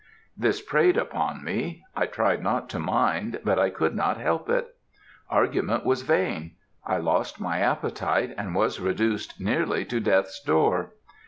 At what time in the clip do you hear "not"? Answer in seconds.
2.41-2.69, 3.95-4.17